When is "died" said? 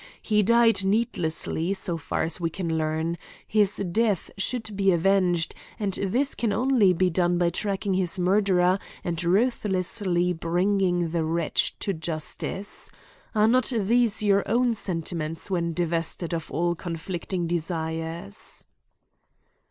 0.41-0.83